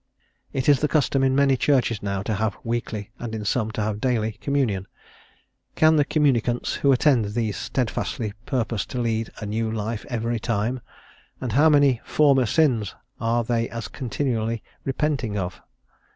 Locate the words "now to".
2.01-2.33